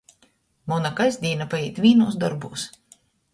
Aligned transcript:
Muna 0.71 0.91
kasdīna 0.99 1.47
paīt 1.51 1.83
vīnūs 1.85 2.19
dorbūs. 2.25 2.65